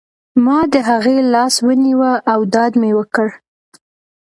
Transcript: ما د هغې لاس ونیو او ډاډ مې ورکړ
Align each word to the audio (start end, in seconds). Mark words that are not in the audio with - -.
ما 0.43 0.59
د 0.73 0.75
هغې 0.89 1.17
لاس 1.33 1.55
ونیو 1.67 2.11
او 2.31 2.39
ډاډ 2.53 2.73
مې 2.81 2.91
ورکړ 2.97 3.27